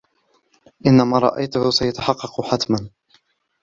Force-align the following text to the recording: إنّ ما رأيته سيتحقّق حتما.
إنّ 0.87 1.01
ما 1.01 1.19
رأيته 1.19 1.69
سيتحقّق 1.69 2.41
حتما. 2.51 2.89